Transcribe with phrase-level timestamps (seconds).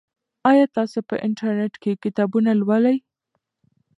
[0.51, 2.97] آیا تاسو په انټرنیټ کې کتابونه لولئ؟